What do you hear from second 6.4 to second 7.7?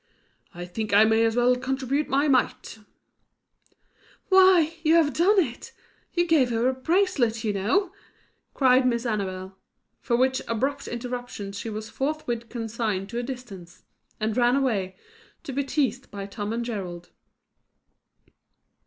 her a bracelet, you